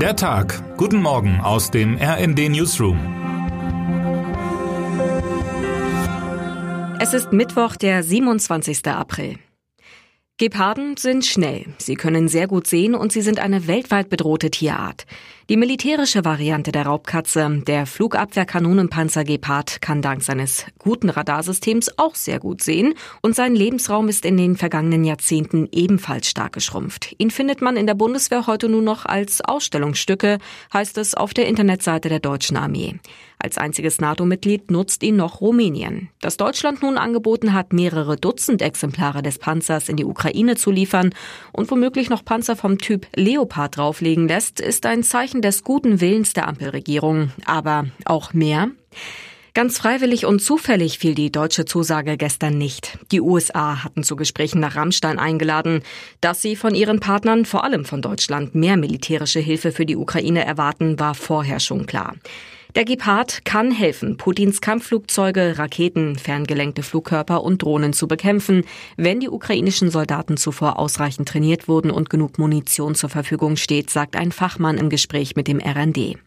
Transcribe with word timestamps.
Der 0.00 0.14
Tag. 0.14 0.62
Guten 0.76 1.00
Morgen 1.00 1.40
aus 1.40 1.70
dem 1.70 1.96
RND 1.96 2.50
Newsroom. 2.50 2.98
Es 7.00 7.14
ist 7.14 7.32
Mittwoch, 7.32 7.76
der 7.76 8.02
27. 8.02 8.86
April. 8.88 9.38
Geparden 10.38 10.98
sind 10.98 11.24
schnell, 11.24 11.64
sie 11.78 11.94
können 11.94 12.28
sehr 12.28 12.46
gut 12.46 12.66
sehen 12.66 12.94
und 12.94 13.10
sie 13.10 13.22
sind 13.22 13.38
eine 13.38 13.68
weltweit 13.68 14.10
bedrohte 14.10 14.50
Tierart. 14.50 15.06
Die 15.48 15.56
militärische 15.56 16.26
Variante 16.26 16.72
der 16.72 16.84
Raubkatze, 16.84 17.62
der 17.66 17.86
Flugabwehrkanonenpanzer 17.86 19.24
Gepard, 19.24 19.80
kann 19.80 20.02
dank 20.02 20.22
seines 20.22 20.66
guten 20.78 21.08
Radarsystems 21.08 21.96
auch 21.96 22.14
sehr 22.14 22.38
gut 22.38 22.62
sehen 22.62 22.92
und 23.22 23.34
sein 23.34 23.54
Lebensraum 23.54 24.08
ist 24.08 24.26
in 24.26 24.36
den 24.36 24.58
vergangenen 24.58 25.04
Jahrzehnten 25.04 25.70
ebenfalls 25.72 26.28
stark 26.28 26.52
geschrumpft. 26.52 27.14
Ihn 27.16 27.30
findet 27.30 27.62
man 27.62 27.78
in 27.78 27.86
der 27.86 27.94
Bundeswehr 27.94 28.46
heute 28.46 28.68
nur 28.68 28.82
noch 28.82 29.06
als 29.06 29.40
Ausstellungsstücke, 29.40 30.36
heißt 30.70 30.98
es 30.98 31.14
auf 31.14 31.32
der 31.32 31.46
Internetseite 31.46 32.10
der 32.10 32.20
deutschen 32.20 32.58
Armee. 32.58 32.96
Als 33.38 33.58
einziges 33.58 34.00
NATO-Mitglied 34.00 34.70
nutzt 34.70 35.02
ihn 35.02 35.16
noch 35.16 35.40
Rumänien. 35.40 36.08
Dass 36.20 36.36
Deutschland 36.36 36.82
nun 36.82 36.98
angeboten 36.98 37.52
hat, 37.52 37.72
mehrere 37.72 38.16
Dutzend 38.16 38.62
Exemplare 38.62 39.22
des 39.22 39.38
Panzers 39.38 39.88
in 39.88 39.96
die 39.96 40.04
Ukraine 40.04 40.56
zu 40.56 40.70
liefern 40.70 41.14
und 41.52 41.70
womöglich 41.70 42.08
noch 42.08 42.24
Panzer 42.24 42.56
vom 42.56 42.78
Typ 42.78 43.06
Leopard 43.14 43.76
drauflegen 43.76 44.26
lässt, 44.26 44.60
ist 44.60 44.86
ein 44.86 45.02
Zeichen 45.02 45.42
des 45.42 45.64
guten 45.64 46.00
Willens 46.00 46.32
der 46.32 46.48
Ampelregierung. 46.48 47.30
Aber 47.44 47.86
auch 48.04 48.32
mehr? 48.32 48.70
Ganz 49.56 49.78
freiwillig 49.78 50.26
und 50.26 50.40
zufällig 50.40 50.98
fiel 50.98 51.14
die 51.14 51.32
deutsche 51.32 51.64
Zusage 51.64 52.18
gestern 52.18 52.58
nicht. 52.58 52.98
Die 53.10 53.22
USA 53.22 53.82
hatten 53.84 54.02
zu 54.02 54.14
Gesprächen 54.14 54.60
nach 54.60 54.76
Rammstein 54.76 55.18
eingeladen. 55.18 55.80
Dass 56.20 56.42
sie 56.42 56.56
von 56.56 56.74
ihren 56.74 57.00
Partnern, 57.00 57.46
vor 57.46 57.64
allem 57.64 57.86
von 57.86 58.02
Deutschland, 58.02 58.54
mehr 58.54 58.76
militärische 58.76 59.40
Hilfe 59.40 59.72
für 59.72 59.86
die 59.86 59.96
Ukraine 59.96 60.44
erwarten, 60.44 60.98
war 60.98 61.14
vorher 61.14 61.58
schon 61.58 61.86
klar. 61.86 62.16
Der 62.74 62.84
Gepard 62.84 63.44
kann 63.44 63.70
helfen, 63.70 64.16
Putins 64.16 64.60
Kampfflugzeuge, 64.60 65.58
Raketen, 65.58 66.16
ferngelenkte 66.16 66.82
Flugkörper 66.82 67.42
und 67.42 67.62
Drohnen 67.62 67.92
zu 67.92 68.08
bekämpfen, 68.08 68.64
wenn 68.96 69.20
die 69.20 69.30
ukrainischen 69.30 69.90
Soldaten 69.90 70.36
zuvor 70.36 70.78
ausreichend 70.78 71.28
trainiert 71.28 71.68
wurden 71.68 71.90
und 71.90 72.10
genug 72.10 72.38
Munition 72.38 72.94
zur 72.94 73.08
Verfügung 73.08 73.56
steht, 73.56 73.88
sagt 73.90 74.16
ein 74.16 74.32
Fachmann 74.32 74.78
im 74.78 74.90
Gespräch 74.90 75.36
mit 75.36 75.48
dem 75.48 75.60
RND. 75.60 76.18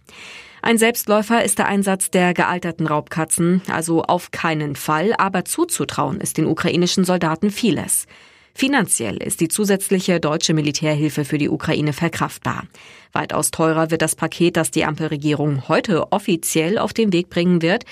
Ein 0.61 0.77
Selbstläufer 0.77 1.43
ist 1.43 1.59
der 1.59 1.67
Einsatz 1.67 2.09
der 2.11 2.33
gealterten 2.33 2.87
Raubkatzen, 2.87 3.61
also 3.71 4.03
auf 4.03 4.31
keinen 4.31 4.75
Fall, 4.75 5.13
aber 5.17 5.45
zuzutrauen 5.45 6.19
ist 6.19 6.37
den 6.37 6.47
ukrainischen 6.47 7.05
Soldaten 7.05 7.51
vieles. 7.51 8.07
Finanziell 8.53 9.17
ist 9.17 9.39
die 9.39 9.47
zusätzliche 9.47 10.19
deutsche 10.19 10.53
Militärhilfe 10.53 11.23
für 11.23 11.37
die 11.37 11.47
Ukraine 11.47 11.93
verkraftbar. 11.93 12.65
Weitaus 13.11 13.51
teurer 13.51 13.91
wird 13.91 14.01
das 14.01 14.15
Paket, 14.15 14.57
das 14.57 14.71
die 14.71 14.85
Ampelregierung 14.85 15.67
heute 15.67 16.11
offiziell 16.11 16.77
auf 16.77 16.93
den 16.93 17.11
Weg 17.11 17.29
bringen 17.29 17.61
wird, 17.61 17.85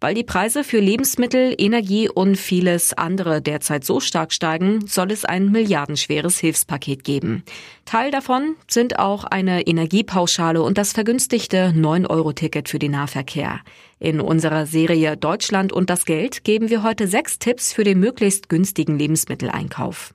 weil 0.00 0.14
die 0.14 0.24
Preise 0.24 0.64
für 0.64 0.80
Lebensmittel, 0.80 1.54
Energie 1.56 2.08
und 2.08 2.36
vieles 2.36 2.92
andere 2.92 3.40
derzeit 3.40 3.84
so 3.84 4.00
stark 4.00 4.32
steigen, 4.32 4.86
soll 4.86 5.10
es 5.10 5.24
ein 5.24 5.50
milliardenschweres 5.50 6.38
Hilfspaket 6.38 7.04
geben. 7.04 7.44
Teil 7.84 8.10
davon 8.10 8.56
sind 8.68 8.98
auch 8.98 9.24
eine 9.24 9.66
Energiepauschale 9.66 10.62
und 10.62 10.76
das 10.76 10.92
vergünstigte 10.92 11.72
9-Euro-Ticket 11.74 12.68
für 12.68 12.78
den 12.78 12.92
Nahverkehr. 12.92 13.60
In 13.98 14.20
unserer 14.20 14.66
Serie 14.66 15.16
Deutschland 15.16 15.72
und 15.72 15.88
das 15.88 16.04
Geld 16.04 16.44
geben 16.44 16.68
wir 16.68 16.82
heute 16.82 17.08
sechs 17.08 17.38
Tipps 17.38 17.72
für 17.72 17.84
den 17.84 18.00
möglichst 18.00 18.48
günstigen 18.48 18.98
Lebensmitteleinkauf. 18.98 20.14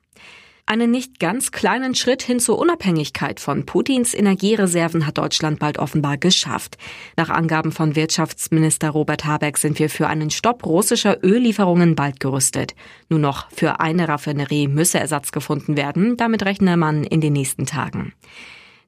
Einen 0.72 0.92
nicht 0.92 1.20
ganz 1.20 1.52
kleinen 1.52 1.95
Schritt 1.95 2.22
hin 2.22 2.39
zur 2.39 2.59
Unabhängigkeit 2.59 3.39
von 3.39 3.66
Putins 3.66 4.14
Energiereserven 4.14 5.08
hat 5.08 5.17
Deutschland 5.17 5.58
bald 5.58 5.80
offenbar 5.80 6.17
geschafft. 6.20 6.78
Nach 7.17 7.31
Angaben 7.31 7.72
von 7.72 7.95
Wirtschaftsminister 7.95 8.92
Robert 8.92 9.25
Habeck 9.25 9.58
sind 9.58 9.80
wir 9.80 9.90
für 9.90 10.06
einen 10.06 10.30
Stopp 10.30 10.64
russischer 10.67 11.23
Öllieferungen 11.23 11.95
bald 11.95 12.20
gerüstet. 12.20 12.75
Nur 13.09 13.18
noch 13.18 13.50
für 13.52 13.79
eine 13.79 14.08
Raffinerie 14.08 14.68
müsse 14.68 15.00
Ersatz 15.00 15.31
gefunden 15.31 15.75
werden. 15.75 16.18
Damit 16.18 16.46
rechne 16.46 16.78
man 16.78 17.03
in 17.03 17.19
den 17.19 17.34
nächsten 17.34 17.66
Tagen. 17.66 18.13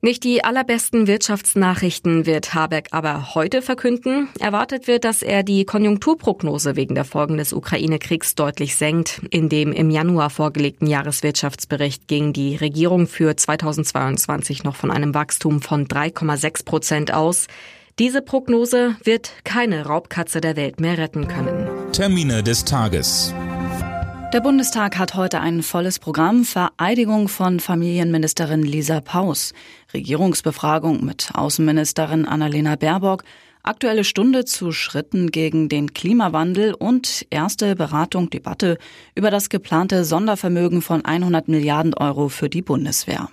Nicht 0.03 0.23
die 0.23 0.44
allerbesten 0.44 1.06
Wirtschaftsnachrichten 1.06 2.25
wird 2.25 2.56
Habeck 2.56 2.88
aber 2.89 3.35
heute 3.35 3.62
verkünden. 3.62 4.29
Erwartet 4.39 4.88
wird, 4.88 5.03
dass 5.03 5.22
er 5.22 5.44
die 5.44 5.63
Konjunkturprognose 5.63 6.75
wegen 6.75 6.95
der 6.95 7.06
Folgen 7.06 7.38
des 7.38 7.53
Ukraine-Kriegs 7.53 8.34
deutlich 8.34 8.78
senkt. 8.78 9.22
In 9.29 9.47
dem 9.47 9.72
im 9.72 9.91
Januar 9.91 10.31
vorgelegten 10.31 10.88
Jahreswirtschaftsbericht 10.88 12.07
ging 12.07 12.34
die 12.34 12.56
Regierung 12.56 13.06
für 13.06 13.35
2022 13.35 14.63
noch 14.63 14.75
von 14.75 14.90
einem 14.90 15.13
Wachstum 15.13 15.61
von 15.61 15.88
3,6 15.88 16.66
Prozent 16.66 17.13
aus. 17.13 17.45
Diese 18.00 18.23
Prognose 18.23 18.95
wird 19.03 19.31
keine 19.44 19.85
Raubkatze 19.85 20.41
der 20.41 20.56
Welt 20.56 20.79
mehr 20.79 20.97
retten 20.97 21.28
können. 21.28 21.69
Termine 21.91 22.41
des 22.41 22.66
Tages. 22.66 23.35
Der 24.34 24.40
Bundestag 24.40 24.97
hat 24.97 25.16
heute 25.16 25.42
ein 25.42 25.62
volles 25.62 26.00
Programm. 26.00 26.46
Vereidigung 26.46 27.28
von 27.28 27.59
Familienministerin 27.59 28.64
Lisa 28.64 29.02
Paus, 29.02 29.53
Regierungsbefragung 29.94 31.03
mit 31.03 31.31
Außenministerin 31.34 32.25
Annalena 32.25 32.78
Baerbock, 32.78 33.25
Aktuelle 33.62 34.06
Stunde 34.06 34.46
zu 34.46 34.72
Schritten 34.72 35.31
gegen 35.31 35.68
den 35.68 35.94
Klimawandel 35.94 36.74
und 36.74 37.28
erste 37.30 37.75
Beratung, 37.75 38.30
Debatte 38.30 38.78
über 39.16 39.31
das 39.31 39.50
geplante 39.50 40.06
Sondervermögen 40.06 40.81
von 40.81 41.03
100 41.03 41.50
Milliarden 41.50 41.94
Euro 41.94 42.30
für 42.30 42.47
die 42.47 42.62
Bundeswehr. 42.62 43.30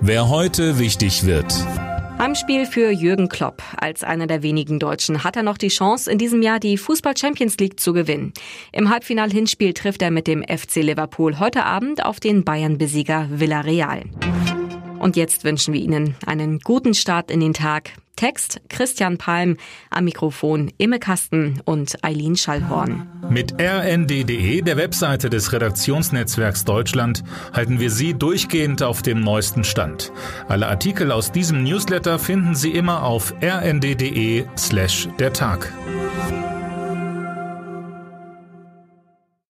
Wer 0.00 0.28
heute 0.28 0.80
wichtig 0.80 1.24
wird. 1.24 1.54
Heimspiel 2.18 2.64
für 2.64 2.90
Jürgen 2.90 3.28
Klopp. 3.28 3.62
Als 3.76 4.04
einer 4.04 4.26
der 4.26 4.42
wenigen 4.42 4.78
Deutschen 4.78 5.24
hat 5.24 5.36
er 5.36 5.42
noch 5.42 5.58
die 5.58 5.68
Chance, 5.68 6.10
in 6.10 6.16
diesem 6.16 6.42
Jahr 6.42 6.60
die 6.60 6.78
Fußball 6.78 7.16
Champions 7.16 7.56
League 7.58 7.80
zu 7.80 7.92
gewinnen. 7.92 8.32
Im 8.72 8.88
Halbfinal-Hinspiel 8.88 9.74
trifft 9.74 10.00
er 10.00 10.10
mit 10.10 10.26
dem 10.26 10.42
FC 10.42 10.76
Liverpool 10.76 11.38
heute 11.40 11.64
Abend 11.64 12.04
auf 12.04 12.20
den 12.20 12.44
Bayern-Besieger 12.44 13.28
Villarreal. 13.30 14.04
Und 15.04 15.16
jetzt 15.16 15.44
wünschen 15.44 15.74
wir 15.74 15.82
Ihnen 15.82 16.14
einen 16.24 16.60
guten 16.60 16.94
Start 16.94 17.30
in 17.30 17.40
den 17.40 17.52
Tag. 17.52 17.90
Text 18.16 18.62
Christian 18.70 19.18
Palm, 19.18 19.58
am 19.90 20.04
Mikrofon 20.04 20.72
Imme 20.78 20.98
Kasten 20.98 21.60
und 21.66 22.02
Eileen 22.02 22.36
Schallhorn. 22.36 23.06
Mit 23.28 23.52
rnd.de, 23.60 24.62
der 24.62 24.76
Webseite 24.78 25.28
des 25.28 25.52
Redaktionsnetzwerks 25.52 26.64
Deutschland, 26.64 27.22
halten 27.52 27.80
wir 27.80 27.90
Sie 27.90 28.14
durchgehend 28.14 28.82
auf 28.82 29.02
dem 29.02 29.20
neuesten 29.20 29.64
Stand. 29.64 30.10
Alle 30.48 30.68
Artikel 30.68 31.12
aus 31.12 31.32
diesem 31.32 31.64
Newsletter 31.64 32.18
finden 32.18 32.54
Sie 32.54 32.70
immer 32.70 33.02
auf 33.02 33.34
rnd.de 33.42 34.46
slash 34.56 35.10
der 35.18 35.34
Tag. 35.34 35.70